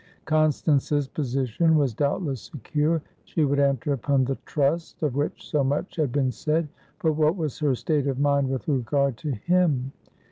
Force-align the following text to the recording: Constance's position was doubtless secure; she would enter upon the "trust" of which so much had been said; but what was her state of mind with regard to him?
Constance's 0.25 1.07
position 1.07 1.77
was 1.77 1.93
doubtless 1.93 2.41
secure; 2.41 3.03
she 3.23 3.45
would 3.45 3.59
enter 3.59 3.93
upon 3.93 4.25
the 4.25 4.35
"trust" 4.47 5.03
of 5.03 5.13
which 5.15 5.45
so 5.47 5.63
much 5.63 5.95
had 5.95 6.11
been 6.11 6.31
said; 6.31 6.67
but 7.03 7.13
what 7.13 7.35
was 7.37 7.59
her 7.59 7.75
state 7.75 8.07
of 8.07 8.17
mind 8.17 8.49
with 8.49 8.67
regard 8.67 9.15
to 9.17 9.29
him? 9.29 9.91